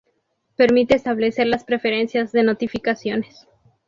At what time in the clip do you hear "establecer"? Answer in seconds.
0.95-1.45